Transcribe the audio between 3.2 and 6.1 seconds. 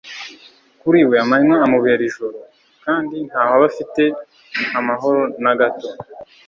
ntaho aba afite amahoro na gato.